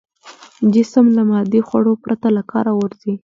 جسم 0.73 1.05
له 1.17 1.23
مادي 1.31 1.61
خوړو 1.67 1.93
پرته 2.03 2.27
له 2.35 2.41
کاره 2.51 2.71
غورځي. 2.77 3.13